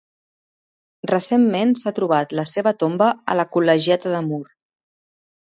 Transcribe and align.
Recentment 1.11 1.73
s'ha 1.81 1.93
trobat 1.99 2.33
la 2.39 2.47
seva 2.53 2.75
tomba 2.85 3.11
a 3.35 3.37
la 3.41 3.47
Col·legiata 3.59 4.17
de 4.17 4.25
Mur. 4.33 4.43